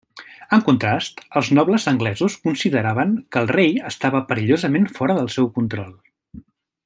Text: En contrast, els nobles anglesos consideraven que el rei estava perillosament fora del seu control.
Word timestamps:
En 0.55 0.61
contrast, 0.67 1.19
els 1.41 1.49
nobles 1.57 1.85
anglesos 1.91 2.37
consideraven 2.47 3.13
que 3.35 3.43
el 3.45 3.51
rei 3.55 3.77
estava 3.93 4.23
perillosament 4.31 4.89
fora 4.99 5.19
del 5.21 5.31
seu 5.37 5.51
control. 5.61 5.95